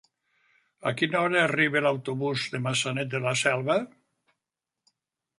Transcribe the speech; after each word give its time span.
A 0.91 0.93
quina 1.01 1.17
hora 1.25 1.41
arriba 1.49 1.83
l'autobús 1.85 2.45
de 2.53 2.61
Maçanet 2.67 3.11
de 3.11 3.21
la 3.27 3.35
Selva? 3.43 3.77